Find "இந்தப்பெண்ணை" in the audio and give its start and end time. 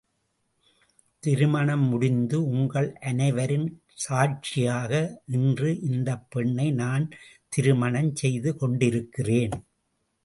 5.91-6.67